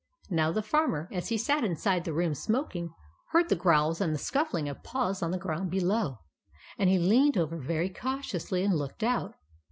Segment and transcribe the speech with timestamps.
[0.31, 2.91] Now the Farmer, as he sat inside the room smoking,
[3.33, 6.17] heard the growls and the scuffling of paws on the ground below;
[6.79, 9.35] and he leaned over very cautiously and looked out.